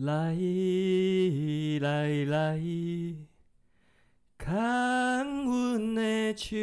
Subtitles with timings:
[0.00, 0.32] 来
[1.80, 2.60] 来来，
[4.38, 4.54] 牵
[5.44, 6.54] 阮的手，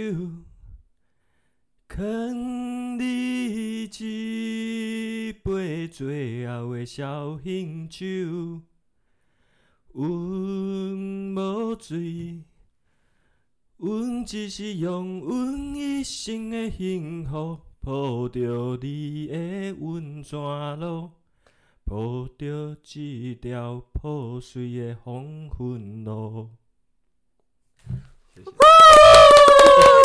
[1.89, 8.05] 劝你一杯最后的小兴酒。
[9.91, 10.07] 阮
[11.35, 12.41] 无醉，
[13.75, 21.11] 阮只是用阮一生的幸福，抱着你的温泉路。
[21.85, 26.49] 铺着一条破碎的黄昏路。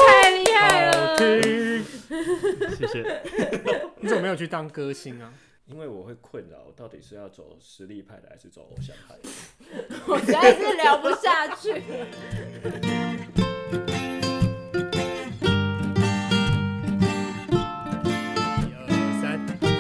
[0.06, 1.16] 太厉害了！
[1.16, 3.22] 谢谢谢。
[3.98, 5.32] 你怎么没有去当歌星啊？
[5.64, 9.30] 因为我会困扰，到底是要走实力派的，还是走偶像派的？
[10.06, 11.82] 我实在是聊不下去。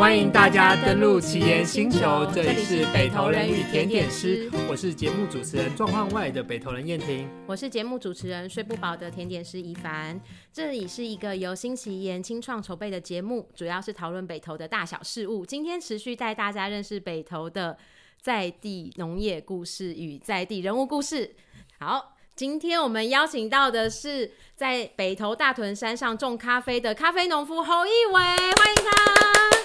[0.00, 10.18] 欢迎大家登录奇岩星球，这里是北投人与甜点师，我是节目主持人状况外的北投人燕婷，我是节目主持人睡不饱的甜点师怡凡。
[10.54, 15.44] 这里是一个由新奇岩清创筹备的节目，主要是讨论北投的大小事务。
[15.44, 17.76] 今天持续带大家认识北投的
[18.22, 21.36] 在地农业故事与在地人物故事。
[21.78, 29.59] 好，今天我们邀请到的是在北投大屯山上种咖啡的咖啡农夫侯义伟，欢迎他。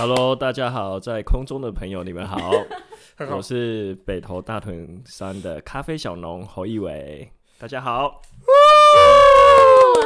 [0.00, 2.52] Hello，大家好，在空中的朋友，你们好，
[3.34, 8.22] 我是北投大屯山的咖啡小农侯义伟，大家好，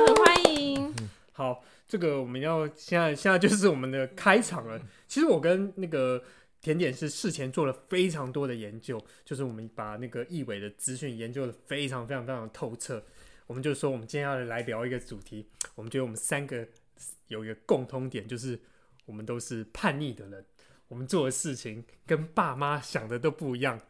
[0.07, 0.95] 很欢迎。
[1.33, 4.81] 好，这个我们要现在现在就是我们的开场了。
[5.07, 6.23] 其实我跟那个
[6.63, 13.05] 甜点是事前做了非常多的研究，就是我们把那个义伟的资讯研究的非常非常非常透彻。
[13.47, 16.67] 我们就说，我们今天要来聊一个主题，我们觉得我们三个
[17.29, 18.59] 有一个共通点，就是。
[19.07, 20.45] 我们都是叛逆的人，
[20.89, 23.81] 我们做的事情跟爸妈想的都不一样。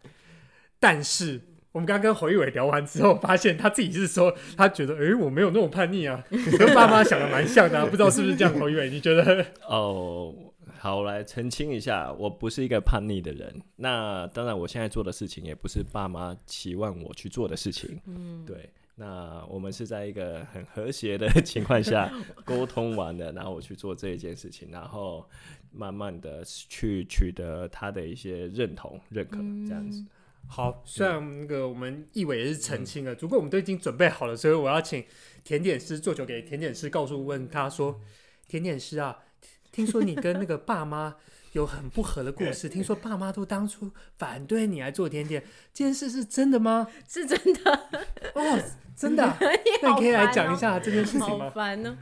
[0.79, 6.25] 但是我们刚刚跟侯义伟聊完之后，发现他自己是说，他觉得，诶，我没有那么叛逆啊，
[6.59, 8.59] 跟爸妈想的蛮像的啊， 不知道是不是这样？
[8.59, 9.47] 侯义伟，你觉得？
[9.69, 10.35] 哦，
[10.79, 13.63] 好，来澄清一下，我不是一个叛逆的人。
[13.77, 18.01] 那当然，我现在做的事情也不是爸妈期望我去做的事情。
[18.07, 18.69] 嗯，对。
[18.95, 22.13] 那我们是在一个很和谐的 情况下
[22.45, 25.27] 沟通完了，然后我去做这一件事情，然后
[25.73, 30.01] 慢慢的去取得他的一些认同、认可，这样子。
[30.01, 30.09] 嗯、
[30.47, 35.03] 好，虽然那个我们义伟也是澄清了，不过我们都已经准备好了，所以我要请
[35.43, 37.99] 甜点师做酒给甜点师，告诉问他说
[38.47, 39.25] ：“甜点师啊，
[39.73, 41.17] 听说你跟那个爸妈。”
[41.53, 45.43] 有很不合的故事，听说爸妈都当初反对你来做甜点，
[45.73, 46.87] 这件事是真的吗？
[47.09, 47.71] 是真的
[48.35, 48.59] 哦，
[48.97, 49.37] 真的、啊。
[49.83, 51.45] 那你可以来讲一下这件事情吗？
[51.45, 51.97] 好烦哦，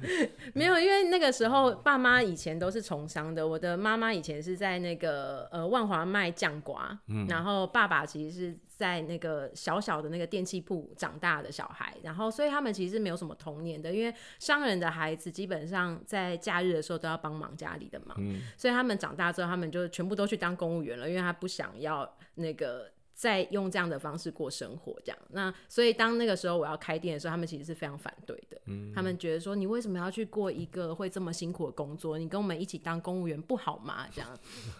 [0.54, 8.58] 没有，因为那个时候爸妈以前都是从商的，我的妈妈以前是在那个呃万华卖酱瓜，嗯，然后爸爸其实是。
[8.80, 25.18] 在那个小小的那个电器铺长大的小孩，然后所以他们其实是没有什么童年的，因为商人的孩子基本上在假日的时候都要帮忙家里的忙，嗯，所以他们长大之后，他们就全部都去当公务员了，因为他不想要那个再用这样的方式过生活，这样。
[25.32, 32.16] 那所以当那个时候我要开店的时候，他们其实是非常反对的，嗯，他们觉得说你为什么要去过一个会这么辛苦的工作？
[32.16, 34.06] 你跟我们一起当公务员不好吗？
[34.10, 34.30] 这样，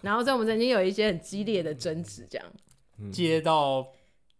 [0.00, 2.46] 然后在我们曾经有一些很激烈的争执，这样。
[3.12, 3.86] 接到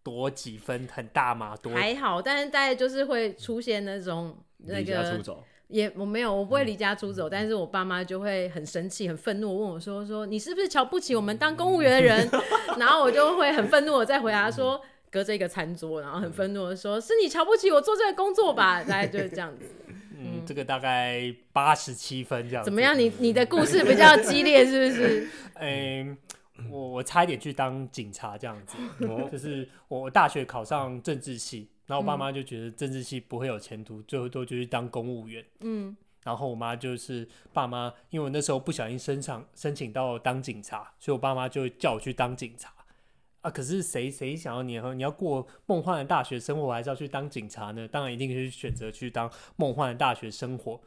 [0.03, 1.57] 多几分很大嘛？
[1.57, 12.29] 多还好，但是大概就是会出现那种那个离家出走，也我没有，我不会离家出走，嗯、但是我爸妈就会很生气、很愤怒，问我说：“说你是不是瞧不起我们当公务员的人？”
[12.79, 19.65] 然后我就会很愤怒的再回答说：“隔着一个餐桌，然后很愤怒的说：‘是你瞧不起我做这个工作吧？’大概就是这样子。
[20.17, 22.69] 嗯，嗯这个大概八十七分这样子。
[22.69, 22.99] 怎么样？
[22.99, 25.29] 你你的故事比较激烈，是不是？
[25.61, 26.17] 嗯。
[26.69, 28.77] 我我差一点去当警察这样子，
[29.31, 35.45] 就是我大学考上政治系，然后我爸妈就觉得政治系不会有前途，最后都就去当公务员。
[35.61, 42.73] 嗯，然后我妈就是爸妈，因为我那时候不小心申请申请到当警察，所以我爸妈就叫我去当警察。
[43.43, 47.89] 啊，可是谁谁想要你和你要过梦幻的大学生活，还是要去当警察呢？
[47.89, 50.79] 当然一定是选择去当梦幻的大学生活。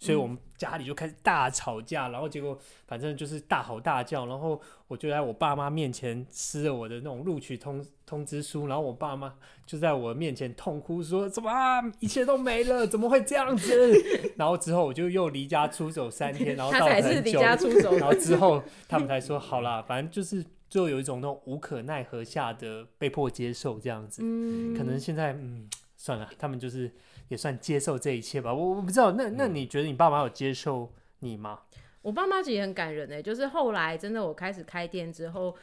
[0.00, 2.56] 所以我们家里就开始大吵架，然后结果
[2.86, 9.34] 反正就是大吼大叫，然后我就在我爸妈面前撕了我的那种录取通通知书，然后我爸妈
[9.66, 13.92] 就在我面前痛哭说：“怎么啊，一切都没了，怎么会这样子？”
[14.38, 26.94] 然后之后我就又离家出走三天，然后到很久，他才是离家出走，然后之后他们才说：“好啦，反正就是最后有一种那种无可奈何下的被迫接受这样子。”嗯，可能现在嗯算了，他们就是。
[27.28, 31.60] 也算接受这一切吧，我我不知道，那那你觉得你爸妈有接受你吗？
[32.02, 35.54] 我爸妈其实很感人诶，就是后来真的我开始开店之后，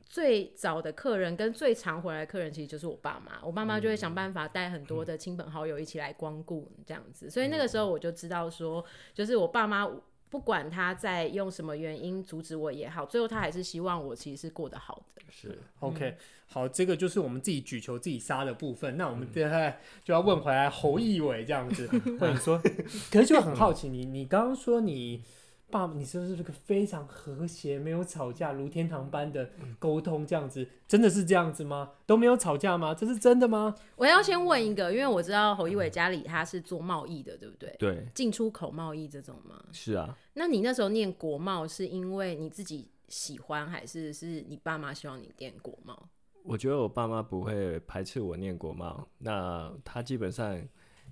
[0.00, 3.44] 最早的客人跟最常回来的客人，其实就是我爸妈。
[3.44, 8.84] 我爸妈就会想办法带很多的亲朋好友一起来光顾这样子，所以那个时候我就知道说，
[9.14, 9.88] 就是我爸妈。
[10.28, 15.22] 不管他在用什么原因阻止我也好，最后他还是希望我其实是过得好的。
[15.30, 18.96] 是，OK，好，这个就是我们自己举球自己杀的部分。
[18.96, 21.86] 那我们接下来就要问回来侯义伟这样子，
[22.20, 22.58] 或者说，
[23.10, 25.22] 可是就很好奇，你你刚刚说你。
[25.70, 30.66] 爸，你是不是个非常和谐，没有吵架，如天堂般的沟通这样子？
[30.86, 31.92] 真的是这样子吗？
[32.06, 32.94] 都没有吵架吗？
[32.94, 33.74] 这是真的吗？
[33.96, 37.74] 我要先问一个，因为我知道侯一伟家里他是做贸易的，对不对？
[37.78, 39.60] 对，进出口贸易这种吗？
[39.72, 40.16] 是啊。
[40.34, 46.08] 那你那时候念国贸是因为你自己喜欢，还是是你爸妈希望你念国贸？
[46.44, 50.56] 我觉得我爸妈不会排斥我念国贸，那他基本上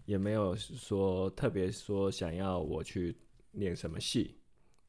[0.07, 3.17] 也没有说特别说想要我去
[3.51, 4.37] 念什么系。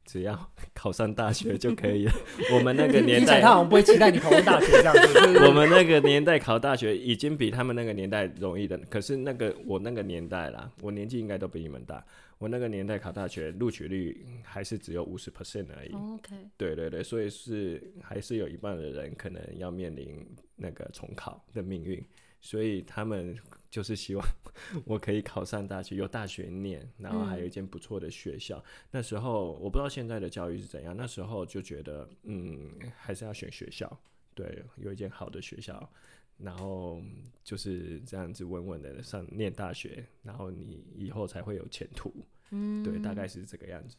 [0.05, 2.13] 只要 考上大学就可以了。
[2.53, 5.39] 我们那个年代，他好像不会期待你考上大学这样子。
[5.47, 8.77] 我们那个年代考大学已经比他们那个年代容易的。
[8.89, 12.05] 可是那个我那个年代啦，我年纪应该都比你们大。
[12.37, 15.93] 我那个年代考大学录取率还是只有五十 percent 而已。
[15.93, 16.35] OK。
[16.57, 20.25] 对对对，所以是还是有一半的人可能要面临
[20.55, 22.03] 那个重考的命运。
[22.41, 23.35] 所以他们。
[23.75, 24.25] 就是希望
[24.87, 28.57] 我可以考上大学，有大学念，然后还有一间不错的学校。
[28.57, 28.63] 嗯。
[28.89, 33.85] 那时候我不知道现在的教育是怎样，那时候就觉得，嗯，还是要选学校，
[34.33, 35.89] 对，有一间好的学校，
[36.37, 37.01] 然后
[37.43, 42.13] 就是这样子稳稳的上念大学，然后你以后才会有前途。
[42.51, 43.97] 嗯，对，大概是这个样子。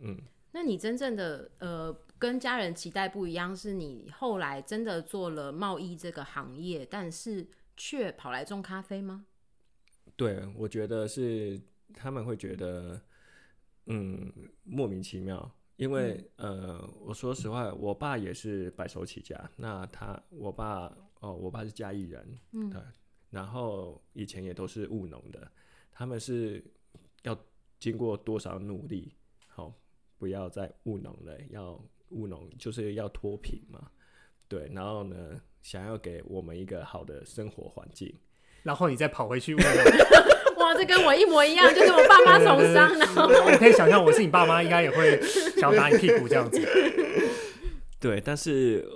[0.00, 0.20] 嗯，
[0.52, 7.46] 那你真正的呃跟家人期待不一样，是你后来真的做了贸易这个行业，但是。
[7.76, 9.26] 却跑来种咖啡吗？
[10.16, 11.60] 对，我觉得是
[11.92, 13.00] 他们会觉得，
[13.86, 14.32] 嗯，
[14.62, 15.50] 莫名其妙。
[15.76, 19.50] 因为，嗯、呃，我说实话，我爸也是白手起家。
[19.56, 20.86] 那他，我爸，
[21.18, 22.80] 哦，我爸是嘉义人，嗯，对。
[23.30, 25.50] 然后以前也都是务农的。
[25.90, 26.64] 他们是
[27.24, 27.36] 要
[27.80, 29.12] 经过多少努力，
[29.48, 29.74] 好、哦，
[30.16, 33.90] 不要再务农了，要务农就是要脱贫嘛。
[34.46, 38.14] 对，然后呢，想要给我们一个好的生活环境，
[38.64, 39.56] 然后你再跑回去。
[40.58, 45.18] 哇，这跟我一模一样，就是我爸妈从商，然后我可以想象，我是你爸妈，应该也会
[45.56, 46.60] 想要打你屁股这样子。
[47.98, 48.86] 对，但是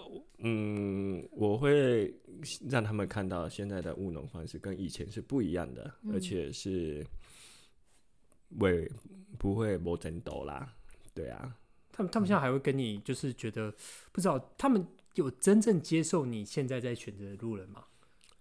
[0.40, 2.14] 嗯，我会
[2.68, 7.02] 让他们看到现在的务农方式跟以前是不一样的，嗯、而且是
[8.58, 8.90] 为
[9.38, 10.68] 不会磨真斗啦？
[11.14, 11.56] 对啊，
[11.90, 13.72] 他们他们现在还会跟你，就是觉得
[14.12, 14.86] 不知道他们。
[15.18, 17.84] 有真正接受你现在在选择的路人吗？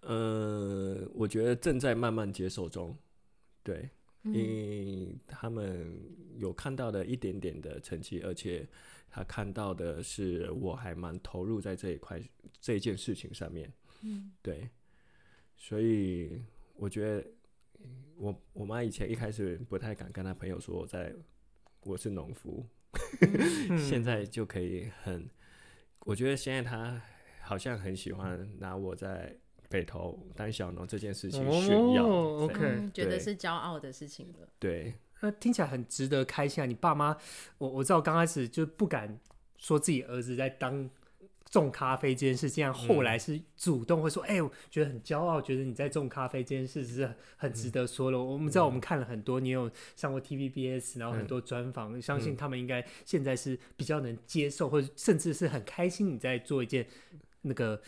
[0.02, 2.96] 呃，我觉得正在慢慢接受中，
[3.64, 3.90] 对，
[4.22, 5.92] 嗯、因为他们
[6.36, 8.64] 有看到的一点点的成绩，而且
[9.10, 12.22] 他看到的是我还蛮投入在这一块
[12.60, 13.72] 这一件事情上面，
[14.02, 14.70] 嗯，对，
[15.56, 16.40] 所以
[16.76, 17.26] 我觉得
[18.14, 21.12] 我我妈以前一开始不太敢跟她朋友说我在
[21.82, 22.64] 我是农夫，
[23.68, 25.28] 嗯、 现在就可以很。
[26.08, 26.98] 我觉得现在他
[27.42, 29.36] 好像很喜欢拿我在
[29.68, 34.48] 北投当小农这件事情炫耀，OK，觉得是骄傲的事情了。
[34.58, 36.66] 对，那听起来很值得开心啊！
[36.66, 37.14] 你爸妈，
[37.58, 39.20] 我我知道刚开始就不敢
[39.58, 40.88] 说自己儿子在当。
[41.50, 48.18] 种咖啡这件事，这样后来是主动会说：“哎、嗯欸，我觉得很骄傲，觉得你在种咖啡这件事是很值得说的。
[48.18, 56.86] 嗯”我们知道，我们看了很多，你有上过 TVBS，然后很多专访，嗯、相信他们应该现在是比较能接受，或者甚至是很开心你在做一件
[57.42, 57.80] 那个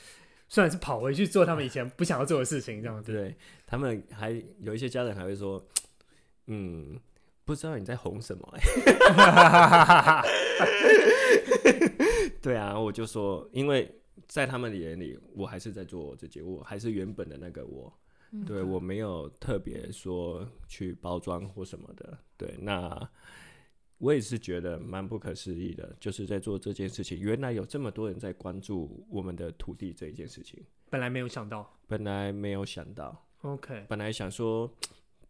[0.48, 3.12] 虽然是跑回去做他们以前不想要做的事情，这样子。
[3.12, 3.36] 对，
[3.66, 5.64] 他们还有一些家长还会说
[6.48, 6.98] ：“嗯，
[7.50, 8.62] 不知道你在红什么、欸。”
[12.40, 13.92] 对啊，我就说，因为
[14.28, 17.92] 在他们的眼里，我还是在做我自己，我还是原本的那个我。
[18.30, 22.16] 嗯、对，我没有特别说去包装或什么的。
[22.36, 23.10] 对，那
[23.98, 30.64] 我也是觉得蛮不可思议的，就是在做这件事情，原来有这么多人在关注我们的土地这一件事情。
[30.88, 33.26] 本来没有想到，本来没有想到。
[33.40, 34.72] OK，本来想说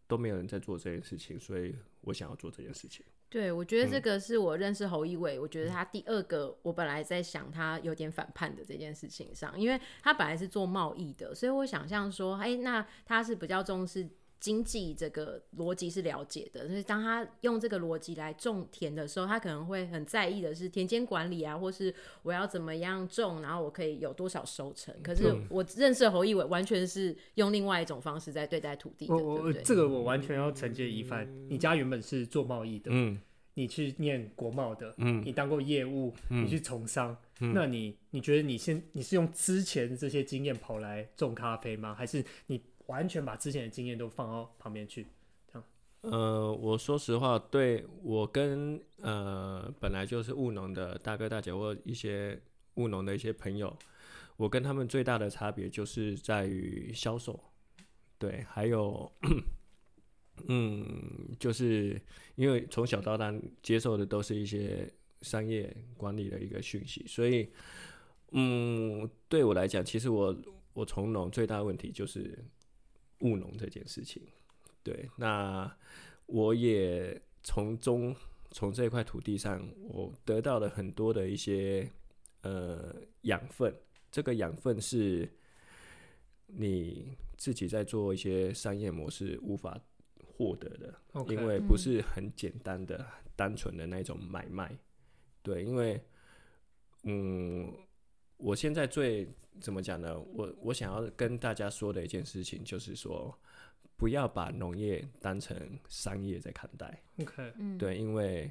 [0.06, 3.04] 都没有人在做这件事情，所以我想要做这件事情。
[3.28, 14.08] 对，我觉得这个是我认识侯一伟，嗯、我觉得他第二个，我本来在想他有点反叛的这件事情上，因为他本来是做贸易的，所以我想象说，哎，那他是比较重视
[14.40, 24.94] 经济这个逻辑是了解的，所以当他用这个逻辑来种田的时候，他可能会很在意的是田间管理啊，或是我要怎么样种，然后我可以有多少收成。
[25.02, 29.14] 可是我认识侯义伟，完全是用另外一种方式在对待土地的。
[29.14, 31.28] 我我这个我完全要承接一番。
[31.48, 33.20] 你家原本是做贸易的，嗯。
[33.54, 41.92] 你去念国贸的，嗯，你当过业务，嗯、你去从商，嗯、那你你觉得你先你是用之前这些经验跑来种咖啡吗？
[41.92, 45.06] 还是你完全把之前的经验都放到旁边去？
[45.46, 45.64] 这样？
[46.02, 52.40] 呃，我说实话，对我跟呃本来就是务农的大哥大姐或一些
[52.74, 53.74] 务农的一些朋友，
[54.36, 57.38] 我跟他们最大的差别就是在于销售，
[58.18, 59.10] 对，还有。
[60.48, 62.00] 嗯，就是
[62.34, 63.30] 因为从小到大
[63.62, 67.46] 接受的都是一些商业管理的一个讯息，所以，
[68.32, 70.34] 嗯，对我来讲，其实我
[70.72, 72.42] 我从农最大的问题就是
[73.20, 74.22] 务农这件事情。
[74.82, 75.74] 对，那
[76.26, 78.14] 我也从中
[78.50, 81.90] 从这块土地上，我得到了很多的一些
[82.42, 83.74] 呃养分。
[84.10, 85.28] 这个养分是
[86.46, 89.80] 你自己在做一些商业模式无法。
[90.40, 91.32] 获得的，Okay.
[91.34, 94.74] 因为不是很简单的、嗯、单纯的那种买卖，
[95.42, 96.02] 对，因为，
[97.02, 97.70] 嗯，
[98.40, 99.28] 我现在最
[99.60, 100.18] 怎么讲呢？
[100.18, 103.36] 我我想要跟大家说的一件事情就是说，
[103.96, 108.50] 不要把农业当成商业在看待，OK，对，因为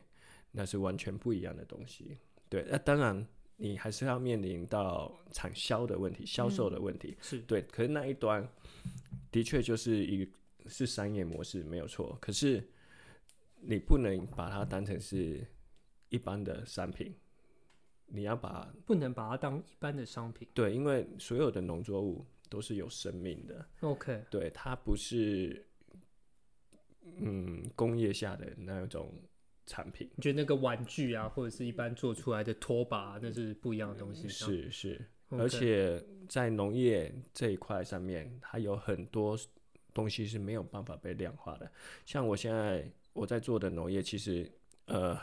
[0.51, 2.17] 那是完全不一样的东西，
[2.47, 3.27] 对，那当然
[3.57, 7.39] 你还是要面临到产销的问题、销售的问题，嗯、是。
[7.39, 8.47] 对，可是那一端
[9.31, 10.29] 的确就是一。
[10.67, 12.63] 是商业模式没有错，可是
[13.59, 15.43] 你不能把它当成是
[16.09, 17.15] 一般的商品，
[18.09, 20.47] 你要把不能把它当一般的商品。
[20.53, 23.65] 对，因为所有的农作物都是有生命的。
[23.81, 25.65] OK，对，它不是
[27.17, 29.13] 嗯工业下的那种
[29.65, 30.09] 产品。
[30.15, 34.27] 你觉得那个玩具啊，或者是一般做出来的拖把，那是不一样的东西。
[34.27, 39.37] 嗯、是是.而且在农业这一块上面，它有很多。
[39.91, 41.69] 东西是没有办法被量化的，
[42.05, 44.49] 像我现在我在做的农业，其实
[44.85, 45.19] 呃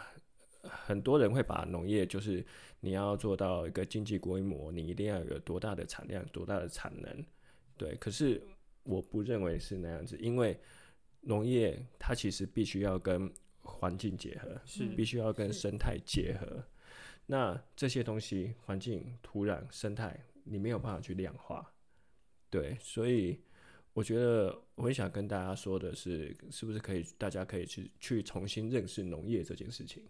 [0.69, 2.45] 很多人会把农业就是
[2.81, 7.25] 你要做到一个经济规模，你一定要有多大的产量、多大的产能，
[7.77, 7.95] 对。
[7.97, 8.43] 可是
[8.83, 10.59] 我不认为是那样子，因为
[11.21, 16.63] 农业它其实必须要跟环境结合，是必须要跟生态结合。
[17.27, 21.73] 那这些东西，环境、土壤、生态，你没有办法去量化，
[22.51, 23.41] 对，所以。
[23.97, 30.05] 我觉得我很想跟大家说的是，是不是可以，大家可以去去重新认识农业这件事情。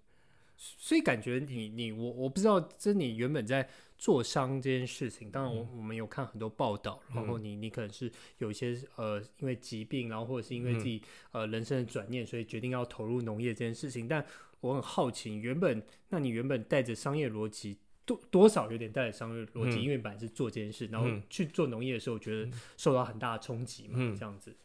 [0.57, 14.09] 所以感觉你你我我不知道，这你原本在做商这件事情，当然我我们有看很多报道，嗯、然后你你可能是有一些呃因为疾病，然后或者是因为自己、嗯、呃人生的转念，所以决定要投入农业这件事情。
[14.09, 14.25] 但
[14.61, 17.79] 我很好奇，原本那你原本带着商业逻辑。
[18.07, 24.57] 多多少有点带着商业逻辑，因为本来是做这件事，嗯、然后去做农业的时候，觉得受到很大的冲击嘛，嗯、这样子。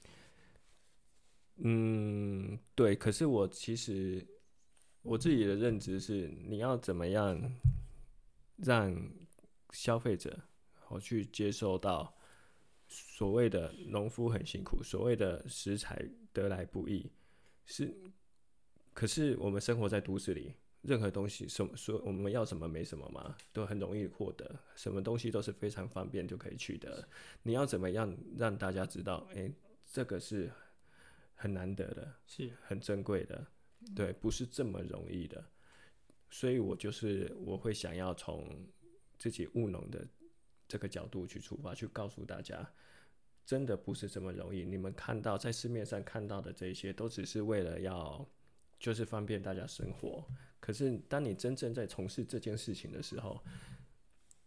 [1.58, 2.96] 嗯，对。
[2.96, 4.24] 可是我其实
[5.02, 7.40] 我自己的认知是，你要怎么样
[8.58, 8.96] 让
[9.72, 10.40] 消费者
[10.80, 12.14] 好去接受到
[12.88, 17.12] 所谓的农夫很辛苦，所谓的食材得来不易，
[17.66, 17.94] 是。
[18.94, 20.54] 可是我们生活在都市里。
[20.84, 24.60] 任何东西，什么说我们要什么没什么嘛，都很容易获得。
[24.76, 27.08] 什么东西都是非常方便就可以取得。
[27.44, 29.54] 你要怎么样让大家知道，哎、欸，
[29.86, 30.52] 这个是
[31.36, 33.46] 很难得的，是很珍贵的，
[33.96, 35.44] 对，不是这么容易的。
[36.30, 38.48] 所以我就是我会想要从
[39.18, 40.08] 自己务农的
[40.68, 42.66] 这个角度去出发，去告诉大家，
[43.46, 44.64] 真的不是这么容易。
[44.64, 48.26] 你们看到在市面上看到的这些，都只是为了要
[48.80, 50.26] 就是方便大家生活。
[50.60, 53.44] 可是，当你真正在从事这件事情的时候，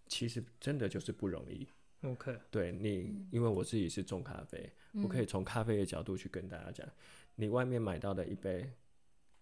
[0.06, 1.68] 其实真的就是不容易。
[2.02, 6.88] OK，对你，因为我自己是种咖啡，嗯、我可以从咖啡的角度去跟大家讲，
[7.34, 8.70] 你外面买到的一杯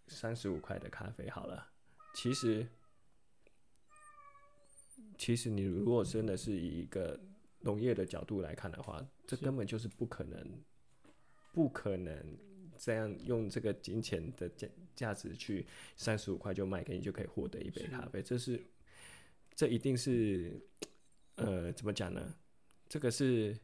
[0.09, 1.71] 三十五块的咖啡，好了，
[2.15, 2.67] 其实，
[5.17, 7.19] 其实你如果真的是以一个
[7.61, 10.63] 农业的角度来看的话，这根本就是不可能，
[11.53, 12.39] 不可能。
[12.79, 14.67] 这样用这个金钱的价
[14.97, 18.21] 价值去三十五块就卖给你，就可以获得一杯咖啡。
[18.21, 18.61] 这是，
[19.55, 20.61] 这一定是，
[21.37, 22.35] 呃，怎么讲呢？
[22.89, 23.57] 这个是，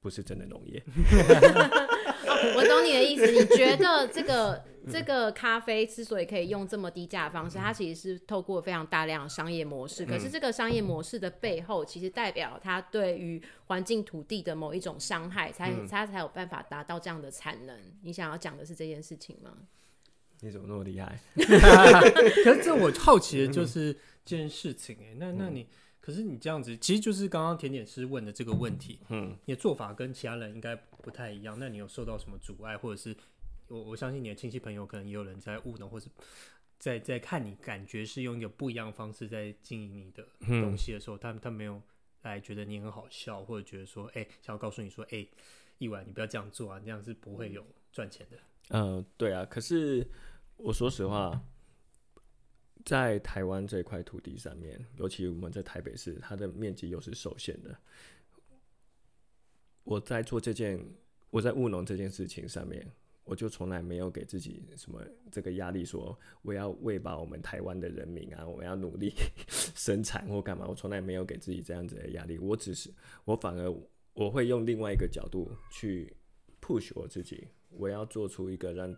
[0.00, 0.84] 不是真的农业？
[2.56, 10.06] 我懂你的意思，你觉得这个这个咖啡之所以可以用这么低价的方式，它其实是透过非常大量的商业模式。
[10.06, 17.76] 可是这个商业模式的背后，其实代表它对于环境土地的某一种伤害，才它才有办法达到这样的产能。
[18.02, 19.50] 你想要讲的是这件事情吗？
[20.40, 21.18] 你怎么那么厉害？
[22.44, 23.92] 可是这我好奇的就是
[24.24, 25.66] 这件事情哎、欸，那那你。
[26.10, 28.98] 可是你这样子，其实就是刚刚甜点师问的这个问题。
[29.10, 31.56] 嗯，你的做法跟其他人应该不太一样。
[31.56, 33.16] 那你有受到什么阻碍，或者是
[33.68, 36.08] 我我相信你的亲戚朋友可能也有人在务农，或是
[36.80, 40.26] 在在看你，感觉是用一个不一样的方式在经营你的
[40.60, 41.80] 东西的时候，他他没有
[42.22, 45.28] 来觉得你很好笑，或者觉得说，哎、欸，想要告诉你说，哎、欸，
[45.78, 48.36] 一晚你不要这样做啊，这样是不会有赚钱的。
[48.70, 49.44] 嗯、呃，对啊。
[49.44, 50.04] 可是
[50.56, 51.40] 我说实话，
[52.84, 57.76] 在台湾这块土地上面，尤其我们在台北市，它的面积又是受限的。
[59.84, 60.82] 我在做这件，
[61.30, 62.86] 我在务农这件事情上面，
[63.24, 69.12] 我就从来没有给自己什么这个压力，说我要喂饱我们台湾的人民啊，我要努力
[69.48, 72.38] 生产或干嘛，我从来没有给自己这样子的压力。
[72.38, 72.92] 我只是，
[73.24, 73.74] 我反而
[74.14, 76.14] 我会用另外一个角度去
[76.60, 78.94] push 我自己，我要做出一个让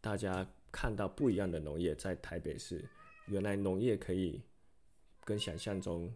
[0.00, 2.84] 大家看到不一样的农业，在台北市，
[3.26, 4.42] 原来农业可以
[5.24, 6.12] 跟想象中。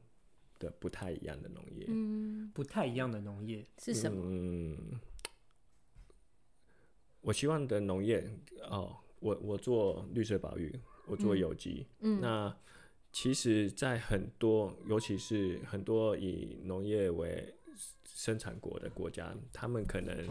[0.61, 3.65] 的不太一样的农业，嗯，不太一样的农业。
[3.79, 4.21] 是什么？
[4.27, 4.99] 嗯，
[7.21, 8.29] 我希望的农业
[8.69, 12.57] 哦，我我做绿色保育，我做有机，嗯，那
[13.13, 17.55] 其实，在很多，尤其是很多以农业为
[18.05, 20.27] 生产国的国家，他们可能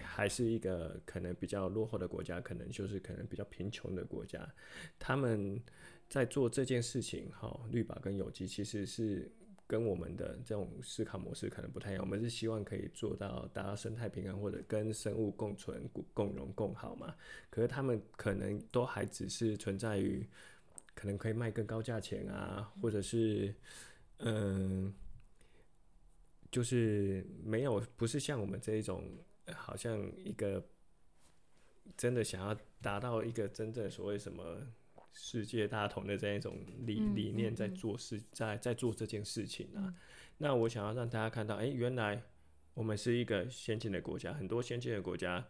[0.00, 4.50] 还是一个可能比较落后的国家，可能就是可能比较贫穷的国家，
[4.98, 5.62] 他们
[6.08, 9.30] 在做这件事情，哈、绿宝跟有机其实是。
[9.68, 17.14] 跟我们的这种思考模式可能不太一样，我们是希望可以做到达到生态平衡，或者跟生物共存、共荣、共好嘛。
[17.50, 20.26] 可是他们可能都还只是存在于，
[20.94, 23.54] 可能可以卖更高价钱啊，或者是，
[24.20, 24.90] 嗯，
[26.50, 29.04] 就是没有，不是像我们这一种，
[29.54, 30.66] 好像一个
[31.94, 34.66] 真的想要达到一个真正所谓什么。
[35.20, 36.56] 世界大同的这样一种
[36.86, 39.92] 理理念，在做事，在在做这件事情啊。
[40.38, 42.22] 那我想要让大家看到，哎，原来
[42.72, 45.44] 我们是一个先进的国家，很多先进的国家，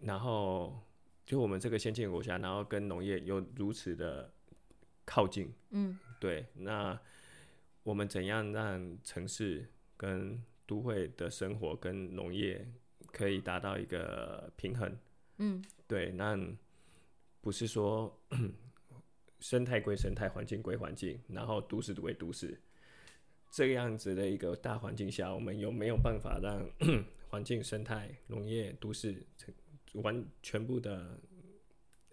[0.00, 0.82] 然后
[1.24, 4.32] 就我们这个先进的国家，然后跟农业有如此的
[5.04, 5.54] 靠近。
[5.70, 6.44] 嗯，对。
[6.54, 7.00] 那
[7.84, 12.68] 我们怎样让城市跟都会的生活跟农业
[13.12, 14.98] 可以达到一个平衡？
[15.36, 16.10] 嗯，对。
[16.10, 16.36] 那
[17.40, 18.20] 不是说。
[19.40, 22.60] 生态归生态，环境归环境，然后都市归都市，
[23.50, 26.68] 这样子的一个大环境下，我们有没有办法让
[27.28, 29.26] 环境、生态、农业、都市
[29.94, 31.20] 完全部的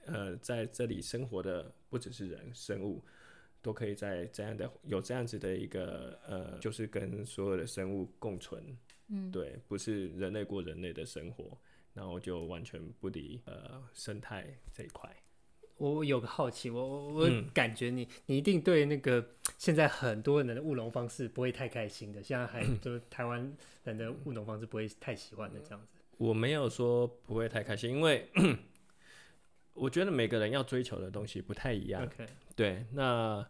[0.05, 3.03] 呃在这里生活的不只是人、生物，
[3.61, 11.57] 都可以在这样的有这样子的一个呃，就是跟所有的生物共存，嗯，对，不是人类过人类的生活，
[11.93, 15.09] 然后就完全不理呃生态这一块。
[15.77, 25.99] 我有个好奇，我我我感觉你、嗯、你一定对那个现在很多人的务农方式不会太开心的，现在还 就是台湾人的务农方式不会太喜欢的这样子。
[26.17, 28.29] 我没有说不会太开心，因为
[29.73, 32.09] 我觉得每个人要追求的东西不太一样。
[32.55, 33.45] 对，那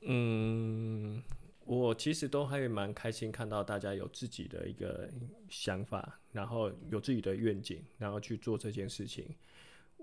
[0.00, 1.22] 嗯，
[1.64, 5.08] 我其实都还蛮开心看到大家有自己的一个
[5.48, 9.24] 想法，然后有自己的愿景，然后去做这件事情。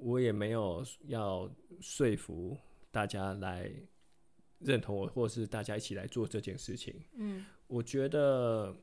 [0.02, 2.58] 我也没有要说服
[2.90, 3.72] 大家来
[4.58, 7.00] 认同我，或是大家一起来做这件事情。
[7.14, 8.76] 嗯，我觉得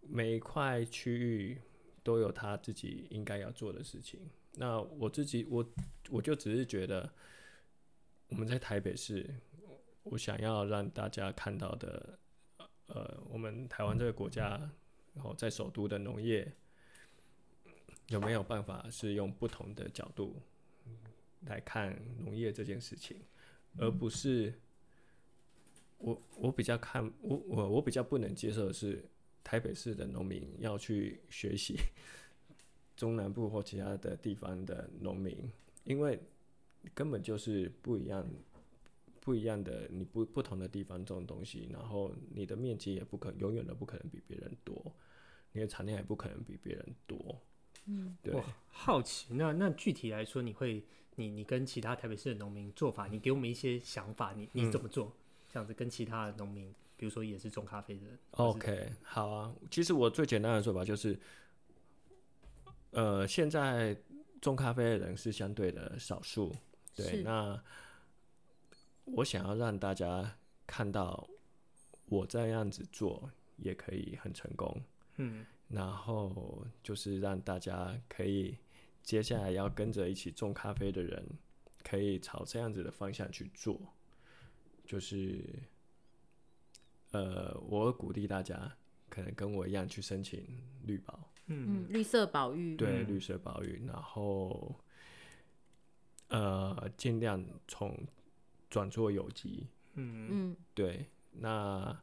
[0.00, 1.58] 每一块区域
[2.02, 4.20] 都有他自己应该要做的事情。
[4.52, 5.66] 那我自己，我
[6.10, 7.10] 我就只是觉得
[8.28, 9.34] 我们在台北市，
[10.02, 12.18] 我想要让大家看到的，
[12.88, 14.70] 呃，我们台湾这个国家，
[15.14, 16.52] 然后在首都的农业。
[18.08, 20.36] 有没有办法是用不同的角度
[21.46, 23.16] 来看农业这件事情，
[23.78, 24.54] 而不是
[25.98, 29.04] 我我比较看我我我比较不能接受的是
[29.42, 31.76] 台北市的农民要去学习
[32.96, 35.36] 中南部或其他的地方的农民，
[35.84, 36.20] 因为
[36.94, 38.24] 根本就是不一样
[39.20, 44.94] 不一样的你不不同的地方种东西，然后你的面积也不可永远都不可能比别人多，
[45.52, 47.42] 你的产量也不可能比别人多。
[47.86, 50.82] 嗯，对，我好奇，那那具体来说，你会，
[51.14, 55.06] 你你跟其他台北市的农民做法，你给我们一些想法，你你怎么做？
[55.06, 55.12] 嗯、
[55.52, 59.54] 这样子跟其他的农民，比如说也是种咖啡的人，OK，好啊。
[59.70, 61.18] 其实我最简单的做法就是，
[62.90, 63.96] 呃，现在
[64.40, 66.52] 种咖啡的人是相对的少数，
[66.94, 67.62] 对，那
[69.04, 71.28] 我想要让大家看到
[72.06, 74.82] 我这样子做也可以很成功，
[75.18, 75.46] 嗯。
[75.68, 78.56] 然后就是让大家可以
[79.02, 81.26] 接下来要跟着一起种咖啡的人，
[81.82, 83.80] 可以朝这样子的方向去做。
[84.84, 85.44] 就是，
[87.10, 88.76] 呃，我鼓励大家
[89.08, 90.46] 可能跟我一样去申请
[90.84, 94.78] 绿保，嗯，绿色保育，对，绿色保育，然后
[96.28, 97.96] 呃，尽量从
[98.70, 102.00] 转做有机，嗯嗯，对，那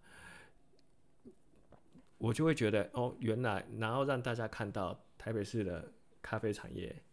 [2.24, 7.04] 我就会觉得哦，原来，然后让大家看到台北市的咖啡产业，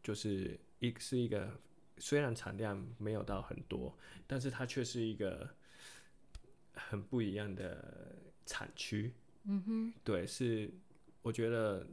[0.00, 1.60] 就是一是一个
[1.96, 3.98] 虽然产量没有到很多，
[4.28, 5.50] 但是它却是一个
[6.72, 8.14] 很不一样的
[8.46, 9.12] 产区。
[9.42, 10.72] 嗯哼，对，是
[11.20, 11.84] 我觉得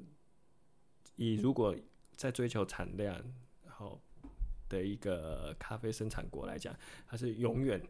[1.15, 1.75] 以如果
[2.15, 3.15] 在追求产量，
[3.65, 3.99] 然后
[4.69, 6.77] 的一个咖啡生产国来讲，
[7.07, 7.81] 它是永远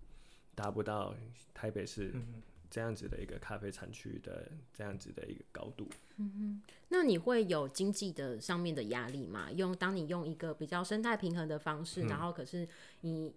[0.56, 1.14] 达不到
[1.52, 2.14] 台北市
[2.70, 5.88] 这样子的一个咖啡产区的这样子的一个高度。
[6.16, 9.50] 嗯哼，那你会有经济的上面的压力吗？
[9.52, 12.68] 用当你用一个比较生态平衡的方式，嗯、然后可是
[13.00, 13.34] 你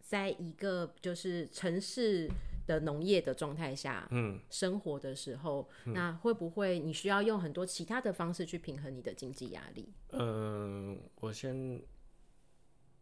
[0.00, 2.28] 在一个就是城市。
[2.66, 9.92] 的农业的状态下，嗯，生活的时候，嗯，那会不会你需要用很多其他的方式去平衡你的经济压力？
[10.10, 11.82] 嗯，我先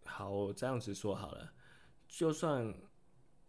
[0.07, 1.53] 好这样子说好了。
[2.07, 2.75] 就算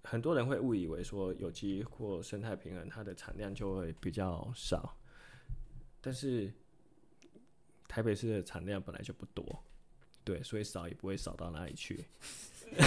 [0.03, 4.97] 很多人会误以为说有机或生态平衡，它的产量就会比较少，
[6.01, 6.51] 但是
[7.87, 9.63] 台北市的产量本来就不多，
[10.23, 12.05] 对，所以少也不会少到哪里去。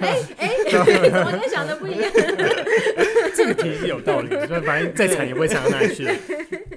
[0.00, 2.12] 哎哎，怎么跟想的不一样？
[3.34, 6.06] 这个题是有道理，所以反正再惨也不会惨到哪里去。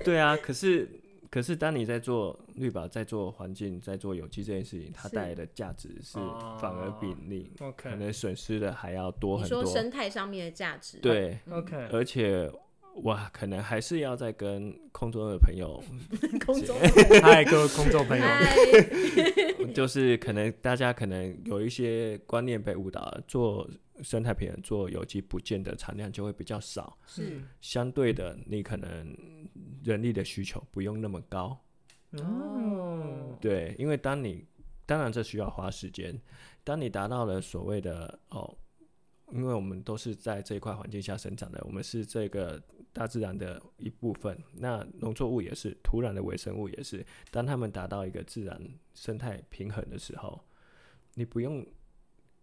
[0.04, 0.88] 对啊，可是
[1.34, 6.20] 可是当你在做绿保、在做环境、在做有机这件事情，它带来的价值是
[6.62, 9.64] 反而比你可能损失的还要多很多。
[9.64, 12.52] 你说生态上面的价值，对，OK，而且。
[12.98, 15.84] 哇，可能还是要再跟空中的朋友，
[16.46, 16.78] 空中，
[17.24, 18.26] 嗨，各位空中朋友，
[19.74, 23.68] 就是可能大家可能有一些观念被误导，做
[24.04, 26.98] 生态平衡、做有机，不见得产量就会比较少。
[27.08, 29.16] 是相对的，你可能
[29.84, 31.58] 人力的需求不用那么高。
[32.12, 34.46] 哦，对，因为当你
[34.86, 36.22] 当然这需要花时间，
[36.64, 38.56] 当你达到了所谓的哦，
[39.32, 42.62] 因为我们都是在这一块环境下生长的，我们是这个。
[42.96, 47.04] 大自然的一部分，那农作物也是，土壤的微生物也是。
[47.32, 48.62] 当他们达到一个自然
[48.94, 50.40] 生态平衡的时候，
[51.16, 51.66] 你不用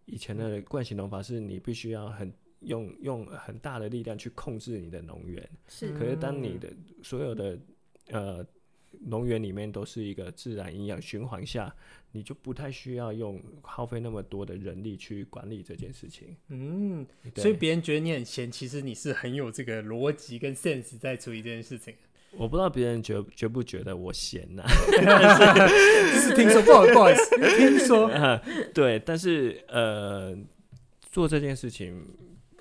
[0.05, 5.49] 以前的惯性农法，是你必须要很用用很大的力量去控制你的农园。
[5.67, 5.91] 是。
[5.97, 6.71] 可是当你的
[7.03, 7.59] 所有的
[8.09, 8.45] 呃。
[9.03, 11.73] 农园里面都是一个自然营养循环下，
[12.11, 16.35] 你就不太需要用耗费那么多的人力去管理这件事情。
[16.49, 21.95] 嗯，所以别人觉得你很闲，其实你是很有这个逻辑跟 sense 在处理这件事情。
[22.37, 25.67] 我不知道别人觉觉不觉得我闲呐、 啊？
[26.19, 28.41] 是听说，不好不好意思，听说、啊。
[28.73, 30.35] 对，但是呃，
[31.11, 32.05] 做这件事情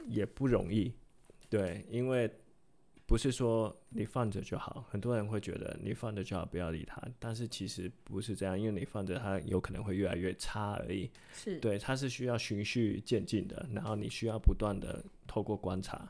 [0.07, 0.93] 也不容易。
[1.49, 2.31] 对，因为。
[3.07, 7.03] 不是说你放着就好，很多人会觉得你放着就好，不要理他。
[7.19, 11.11] 但是其实不是这样，因为你放着它有可能会越来越差而已。
[11.35, 16.09] 是对，它是需要循序渐进的，然后你需要不断的透过观察，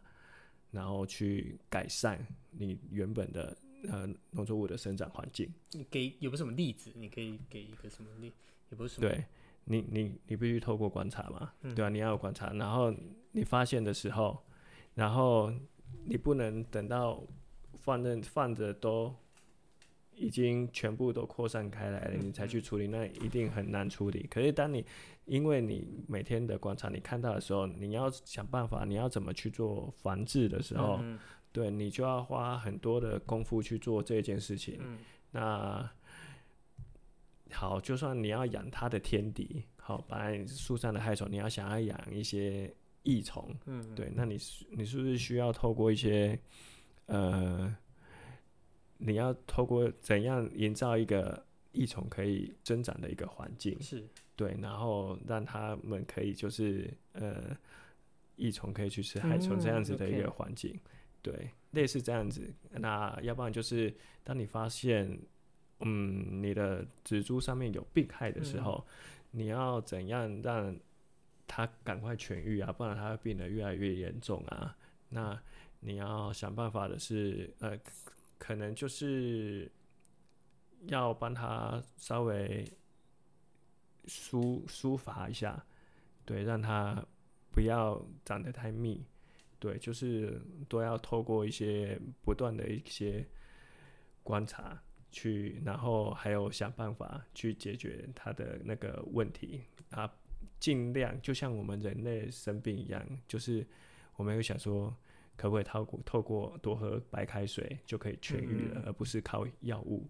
[0.71, 3.57] 然后去改善你原本的
[3.89, 5.53] 呃农作物的生长环境。
[5.73, 6.93] 你给有没有什么例子？
[6.95, 8.33] 你可以给一个什么例？
[8.71, 9.09] 也不是什么。
[9.09, 9.25] 对
[9.65, 12.95] 你，你你必须透过观察嘛，嗯、对啊，你要有观察，然后
[13.33, 14.43] 你发现的时候，
[14.95, 15.53] 然后。
[16.05, 17.21] 你不能等到
[17.75, 19.13] 放任放着都
[20.21, 24.27] 已经全部都扩散开来了，你才去处理，那一定很难处理。
[24.31, 24.85] 可是当你
[25.25, 31.01] 因为你每天的观察，你看到的时候，你要想办法，你要怎么去做防治的时候，
[31.51, 34.79] 对，你就要花很多的功夫去做这件事情。
[35.31, 35.91] 那
[37.51, 42.73] 好，就算你要养它的天敌，好，本来树上的害虫，你要想要养一些。
[43.03, 44.37] 益虫，嗯，对，那你
[44.73, 46.39] 你是不是需要透过一些，
[47.07, 47.75] 呃，
[49.01, 53.81] 你要透过怎样营造一个益虫可以增长的一个环境？
[53.81, 57.57] 是，对，然后让他们可以就是呃，
[58.37, 60.81] 益虫可以去吃害虫这样子的一个环境，嗯 okay、
[61.23, 62.53] 对，类似这样子。
[62.71, 65.19] 那要不然就是当你发现，
[65.81, 68.87] 嗯，你的植株上面有病害的时候，
[69.33, 70.79] 嗯、你要怎样让？
[71.53, 74.77] 它赶快痊愈啊，不然它会变得越来越严重啊。
[75.09, 75.37] 那
[75.81, 77.77] 你要想办法的是，呃，
[78.41, 79.71] 可能就是
[80.87, 82.67] 要帮他稍微
[84.07, 85.63] 疏疏伐一下，
[86.25, 87.05] 对，让他
[87.53, 89.05] 不要长得太密，
[89.59, 93.29] 对，就是都要透过一些不断的一些
[94.23, 100.11] 观察去，然后还有想办法去解决他的那个问题啊。
[100.59, 103.67] 尽量就像我们人类生病一样，就是
[104.17, 104.95] 我们会想说，
[105.41, 110.07] 可不可以透过透过多喝白开水就可以痊愈了，嗯、而不是靠药物。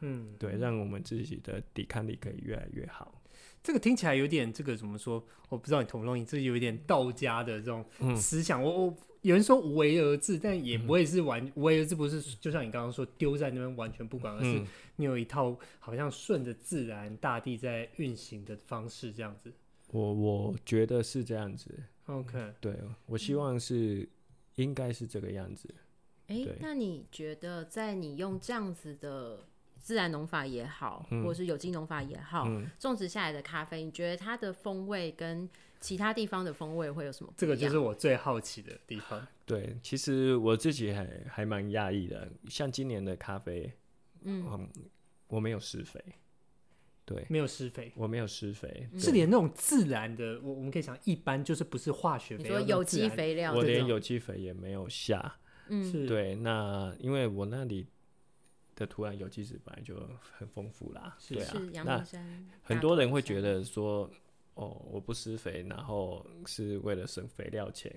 [0.00, 3.22] 嗯，对，让我们自己的抵抗力可以越来越好。
[3.62, 5.24] 这个听起来有点这个怎么说？
[5.48, 7.82] 我不知道你同不同意，这有一点道家的这种
[8.14, 8.60] 思想。
[8.60, 14.62] 嗯、我我有人说无为而治，但也不会是完、嗯、无为而治，不是就像你刚刚说丢在那边完全不管，而是
[14.96, 19.50] 你有一套好像顺着自然大地在运行的方式这样子。
[19.92, 21.74] 我我觉得是这样子。
[22.04, 24.06] OK，对，我希望是
[24.56, 25.74] 应该是这个样子。
[26.26, 29.46] 哎、欸，那你觉得在你用这样子的？
[29.76, 32.44] 自然农法也好，或者是有机农法也好，
[32.78, 35.46] 种、嗯、植下来的咖啡，你觉得它的风味跟
[35.78, 37.30] 其他地方的风味会有什么？
[37.36, 39.26] 这个就是我最好奇的地方。
[39.44, 42.32] 对，其实我自己还还蛮讶异的。
[42.48, 43.70] 像今年的咖啡，
[44.22, 44.70] 嗯，嗯
[45.26, 46.02] 我没有施肥，
[47.04, 55.36] 对，没有施肥，我没有施肥，是连那种自然的，我我们可以想一般就是不是化学肥，你说有机肥料，我连有机肥也没有下。
[55.68, 56.34] 嗯，对。
[56.36, 57.86] 那因为我那里。
[58.76, 59.94] 的土壤有机质本来就
[60.36, 62.04] 很丰富啦，对啊，那
[62.60, 64.10] 很多人会觉得说，
[64.54, 67.92] 哦，我不施肥，然后是为了省肥料钱。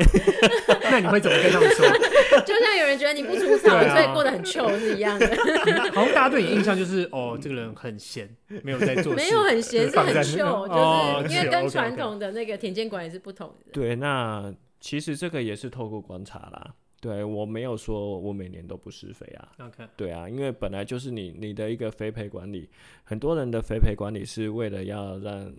[0.82, 1.86] 那你会怎么跟他们说？
[2.40, 5.26] 就像有人觉得你不出草，所以过得很臭是一样的。
[5.92, 13.72] 好像大家对你印象就是，哦，这个人很闲，没有在做，没有很闲，是很臭，就是因为跟传统的那个田间管理是不同的。
[13.72, 16.74] 对，那其实这个也是透过观察啦。
[16.98, 19.52] 对，我没有说我每年都不施肥啊。
[19.94, 22.70] 对啊，因为本来就是你你的一个肥培管理，
[23.02, 25.52] 很多人的肥培管理是为了要让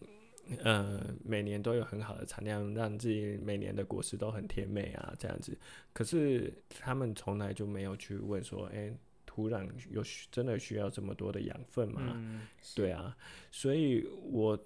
[0.64, 5.58] 呃每年都有很好的产量，让自己每年的果实都很甜美啊这样子。
[5.94, 8.94] 可是他们从来就没有去问说，哎，
[9.26, 12.14] 土壤有真的需要这么多的养分吗？
[12.16, 13.16] 嗯、对啊，
[13.52, 14.58] 所以我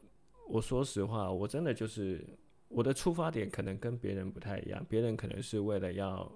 [0.48, 2.24] 我说实话，我真的就是
[2.68, 6.32] 我的出发点可能跟别人不太一样，别人可能是为了要。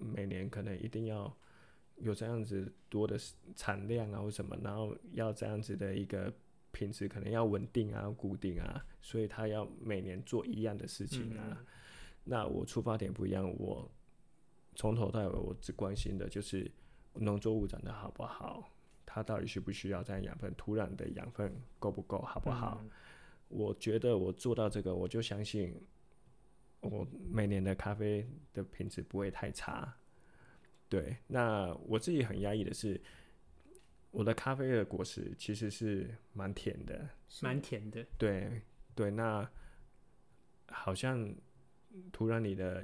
[0.00, 1.36] 每年可能一定要
[1.96, 3.18] 有这样子多的
[3.56, 6.32] 产量啊，或什么，然后要这样子的一个
[6.78, 11.42] 品质，可能要稳定啊、固定啊，所以他要每年做一样的事情啊。
[11.50, 11.66] 嗯、
[12.24, 13.90] 那我出发点不一样，我
[14.74, 16.70] 从头到尾我只关心的就是
[17.14, 18.70] 农作物长得好不好，
[19.04, 22.80] 它到底需不需要这样养分，土壤的养分够不够，好不好？
[22.84, 22.90] 嗯、
[23.48, 25.74] 我觉得我做到这个，我就相信。
[26.80, 29.92] 我每年的咖啡的品质不会太差，
[30.88, 31.16] 对。
[31.26, 33.00] 那我自己很压抑的是，
[34.18, 37.08] 我的咖啡的果实其实是蛮甜的，
[37.40, 38.04] 蛮甜的。
[38.18, 38.50] 对
[38.92, 39.48] 对，那
[40.66, 41.32] 好像
[42.10, 42.82] 土壤里的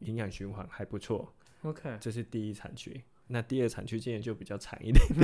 [0.00, 1.32] 营养循环还不错。
[1.62, 3.02] OK，这是第一产区。
[3.28, 5.02] 那第二产区今年就比较惨一点。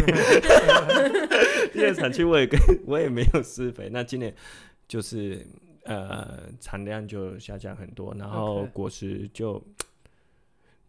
[1.74, 4.34] 第二产区我也跟我也没有施肥，那今年
[4.88, 5.46] 就是。
[5.84, 9.62] 呃，产量就下降很多，然后果实就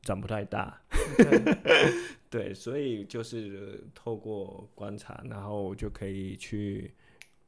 [0.02, 0.82] 长不太大。
[2.30, 6.94] 对，所以就是透过观察，然后我就可以去，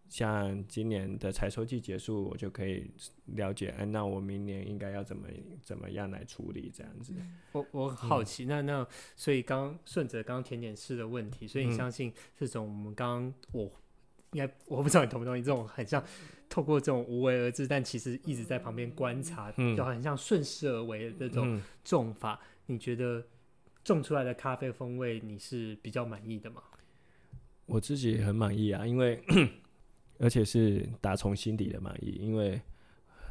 [0.10, 2.90] 像今年的采收季结束，我就可以
[3.26, 5.28] 了解，哎，那我明年应该要怎么
[5.62, 7.14] 怎么样来处理这样子。
[7.52, 13.72] 我我好奇，嗯、那那所以刚顺着刚刚甜点师的问题，所以你相信这种我们刚刚我
[14.32, 16.04] 应该我不知道你同不同意，这种很像。
[16.52, 22.38] 透过这种无为而治，但其实一直在旁边观察，嗯、就很像顺势而为的这种种法。
[22.68, 23.24] 嗯、你觉得
[23.86, 26.62] 种出来的咖啡风味，你是比较满意的吗？
[27.68, 29.24] 我自己很满意啊，因为
[30.20, 32.60] 而且是打从心底的满意，因为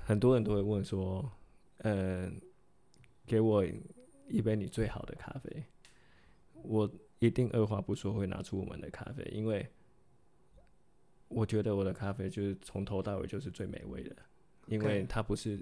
[0.03, 1.31] 很多人都会问说，
[1.81, 2.33] 嗯、呃，
[3.27, 3.63] 给我
[4.29, 5.63] 一杯你最好的咖啡，
[6.55, 9.71] 我一定二话不说会拿出我们的咖啡，因为。
[11.31, 14.15] 我觉得我的咖啡就是从头到尾就是最美味的
[14.67, 15.59] 因为它不是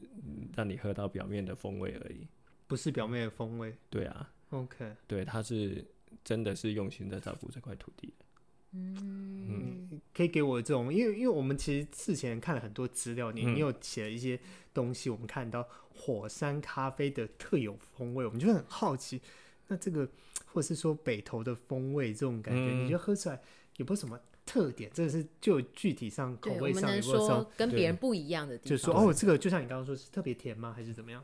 [0.54, 2.26] 让你喝到表面的风味而已，
[2.66, 3.74] 不是表面的风味。
[3.88, 5.82] 对啊，OK，对，它是
[6.24, 8.24] 真的是用心在照顾这块土地的。
[8.72, 14.38] 嗯，嗯，可以给我这种，因为因为我们其实之前看了很多资料，你你有写了一些
[14.74, 19.22] 东西，我们看到火山咖啡的特有风味，我们就很好奇，
[19.68, 20.06] 那这个
[20.44, 23.40] 或者是说北投的风味这种感觉，嗯、你觉得喝出来
[23.76, 24.20] 有没有什么？
[24.48, 28.70] 特点，这是就具体上口味上有没有说跟别人不一样的地方？
[28.70, 30.72] 就是说哦，这个就像你刚刚说，是特别甜吗？
[30.74, 31.22] 还是怎么样？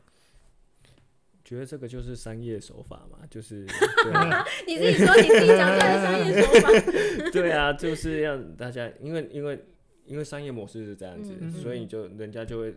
[1.43, 3.65] 觉得这个就是商业手法嘛，就是
[4.67, 6.69] 你自己说你自己讲出来的商业手法。
[7.33, 9.65] 对啊，就是让大家，因为因为
[10.05, 12.75] 因为商业模式是这样子，嗯、所以你就人家就会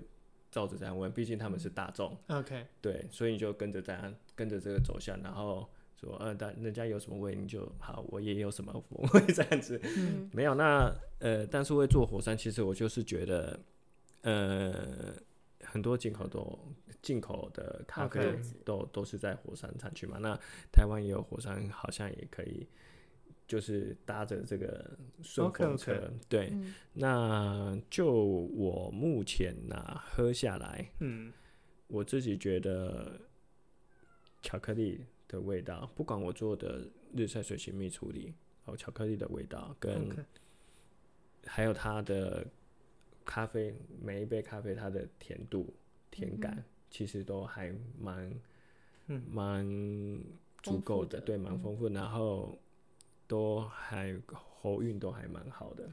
[0.51, 2.17] 照着这样问，毕竟他们是大众。
[2.29, 5.69] OK，对，所以你就跟着这样跟着这个走向，然后。
[6.01, 9.81] 说，呃，但人家有什么味，你就好，我也有什么风味这样子。
[9.97, 13.59] 嗯、没有，那呃，但是会做火山，其实我就是觉得，
[14.23, 15.13] 呃，
[15.65, 16.59] 很多进口都
[17.03, 20.19] 进口的咖啡.都都是在火山产区嘛。
[20.19, 20.39] 那
[20.71, 22.67] 台湾也有火山，好像也可以，
[23.49, 25.93] 就是搭着这个顺风车。
[25.93, 26.11] Okay, okay.
[26.29, 31.33] 对，嗯那就我目前呢、啊、喝下来，嗯，
[31.89, 33.21] 我自己觉得
[34.43, 40.09] 巧克力的味道，不管我做的日晒水洗蜜处理，哦，巧克力的味道跟
[41.47, 42.47] 还有它的
[43.25, 45.73] 咖啡，每一杯咖啡它的甜度、
[46.11, 48.33] 甜感，嗯其实都还蛮
[49.09, 49.65] 嗯蛮
[50.63, 52.59] 足够的，的对，蛮丰富，然后
[53.27, 55.91] 都还喉韵都还蛮好的。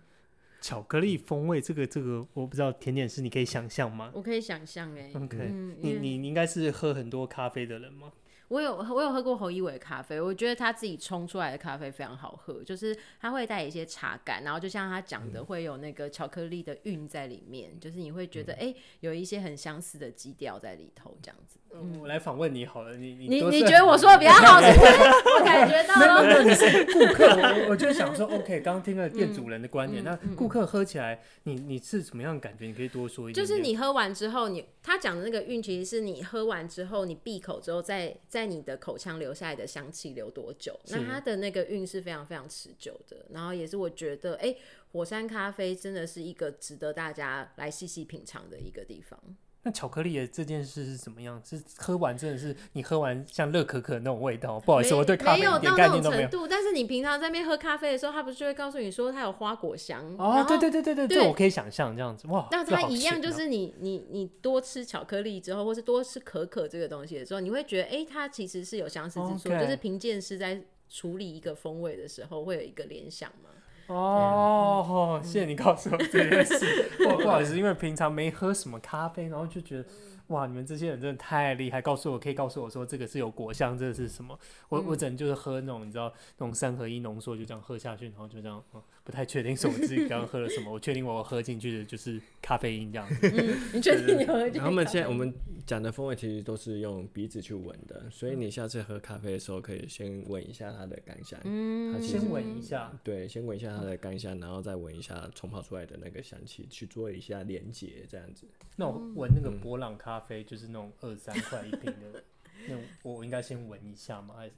[0.62, 5.12] 巧克力风味这个这个我不知道，甜点师你可以想象吗我可以想象哎。
[5.14, 8.14] ？OK，、嗯你你你应该是喝很多咖啡的人吗？
[8.50, 21.60] 我有我有喝过侯一伟咖啡，我觉得他自己冲出来的咖啡非常好喝，就是他会带一些茶感，然后就像他讲的，会有那个巧克力的韵在里面，就是你会觉得哎、欸，有一些很相似的基调在里头，这样子。
[21.78, 24.92] 嗯、我来访问你好了，你你你你觉得我说的比较好是不是？
[25.38, 26.42] 我感觉到了。
[26.42, 32.66] 你是顾客，我我就想说，OK，刚刚听了店主人的观点，嗯那顾客喝起来，你你是怎么样的感觉？
[32.66, 33.46] 你可以多说一点点。
[33.46, 40.78] 就是你喝完之后，你他讲的那个韵，其实是你喝完之后，你闭口之后，在在你的口腔留下来的香气留多久？
[40.90, 43.26] 那它的那个韵是非常非常持久的。
[43.30, 44.58] 然后也是我觉得，哎、欸，
[44.92, 49.18] 火山咖啡真的是一个值得大家来细细品尝的一个地方。
[49.66, 51.42] 那巧克力的这件事是怎么样？
[51.44, 54.60] 是喝完真的是你喝完像热可可那种味道？
[54.60, 56.40] 不好意思，我对咖啡没有一点到那种概念都没有程。
[56.40, 56.48] 度。
[56.48, 60.16] 但是你平常在那边喝咖啡的时候，他不是就会告诉你说它有花果香？
[60.20, 62.48] 哦，对对对对对，我可以想象这样子哇。
[62.52, 73.50] 那它一样，就是你你你多吃巧克力之后，或是多吃可可这个东西的时候，你会觉得，哎、欸，它其实是有相似之处.就是评鉴师在处理一个风味的时候，会有一个联想嘛。
[73.88, 76.90] 哦，哦，谢谢你告诉我这件事。
[77.04, 79.86] 不不好意思，因为平常没喝什么咖啡，然后就觉得。
[80.28, 80.48] 哇！
[80.48, 84.38] 你们这些人真的太厉害，告诉我可以告诉我说这个是有果香，这个是什么？
[84.70, 90.72] 我、嗯、我只能就是喝那种你知道那种三合一浓缩，就这样喝下去，然后就这样，嗯、不太确定是我自己刚刚喝了什么。
[90.72, 93.16] 我确定我喝进去的就是咖啡因这样子。
[93.22, 94.60] 嗯，你确定你喝进去？
[94.60, 95.34] 他们现在我们
[95.66, 101.40] 讲的风味其实都是用鼻子去闻的，所以你下次喝咖啡的时候可以先闻一下它的干香。
[101.44, 102.92] 嗯，先闻一下。
[103.04, 108.48] 对，先闻一下它的干香，然后再闻一下冲泡出来的那个香气，去做一下连接，这样子。
[108.76, 112.24] 那我闻那个波浪咖啡，嗯、就是那种二三块一瓶的，
[112.68, 114.36] 那我应该先闻一下吗？
[114.38, 114.54] 还是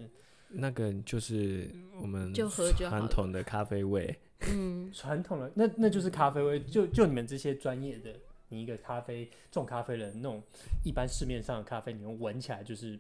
[0.50, 1.70] 那个就是
[2.02, 4.18] 我们就喝传统的咖啡味？
[4.50, 6.60] 嗯，传统的那那就是咖啡味。
[6.62, 8.14] 就就你们这些专业的，
[8.50, 10.42] 你一个咖啡种咖啡人那种
[10.86, 12.98] 一般市面上的咖啡，你们闻起来就是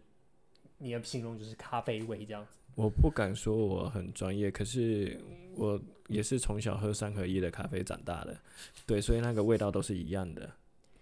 [0.80, 2.58] 你的形容就是咖啡味这样子。
[2.76, 5.20] 我不敢说我很专业，可是
[5.56, 8.38] 我也是从小喝三合一的咖啡长大的，
[8.86, 10.52] 对，所以那个味道都是一样的。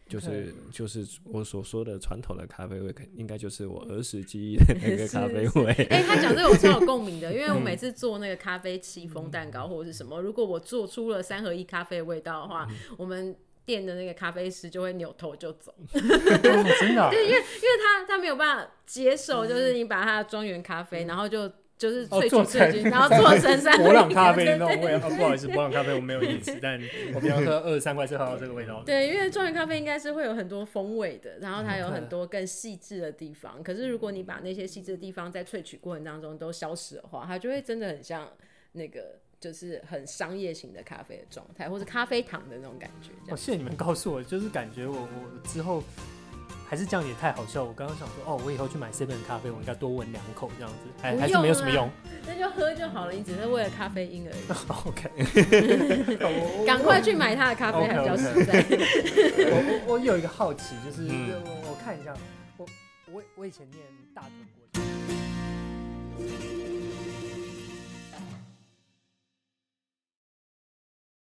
[0.08, 5.72] 就是就是我所说的传统的咖啡味，应该就是我儿时记忆的 那个咖啡味。
[5.90, 15.74] 哎、欸，他讲这个我超有共鸣的，因为我每次做那个咖啡戚风蛋糕或者是什么，如果我做出了三合一咖啡的味道的话，嗯、我们店的那个咖啡师就会扭头就走。
[15.94, 17.10] 哦、真的、啊？
[17.14, 21.52] 对，因为因为他他没有办法接受，就是你把他的庄园咖啡，嗯、然后就。
[21.78, 25.10] 就是萃取萃取，然后做成三伯朗咖啡那种味道。
[25.10, 26.80] 不好意思，伯朗咖啡我没有意思，但
[27.14, 28.82] 我平常喝二十三块是喝到这个味道。
[28.88, 33.62] 对，因为状元咖啡应该是会有很多风味的，然后它有很多更细致的地方。
[33.62, 38.28] 可是如果你把那些细致的地方在萃取过程当中都消失的话，它就会真的很像
[38.72, 43.10] 那个就是很商业型的咖啡的状态，或是咖啡糖的那种感觉。
[43.30, 45.84] 哦，谢谢你们告诉我，就是感觉我我之后。
[46.76, 47.64] 还是这样也太好笑。
[47.64, 51.90] 我刚刚想说，哦，我以后去买 seven 咖啡，我应该多闻两口这样子，还还是没有什么用。
[52.28, 54.40] 那就喝就好了，你只是为了咖啡因而已。
[54.90, 55.10] OK，
[56.68, 58.62] 赶快去买他的咖啡还比较实在。
[58.62, 59.48] Okay, okay.
[59.52, 59.56] 我
[59.88, 62.14] 我我有一个好奇，就是、嗯、我我看一下，
[62.58, 62.66] 我
[63.10, 63.82] 我我以前念
[64.14, 64.66] 大屯国。